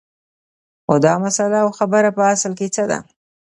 خو 0.85 0.93
دا 1.05 1.13
مسله 1.23 1.57
او 1.63 1.69
خبره 1.79 2.09
په 2.17 2.23
اصل 2.33 2.51
کې 2.59 2.67
څه 2.75 2.83
ده 2.89 2.99